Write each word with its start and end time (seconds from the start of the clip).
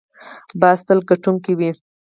باز 0.61 0.79
تل 0.87 0.99
ګټونکی 1.09 1.53
وي 1.59 1.69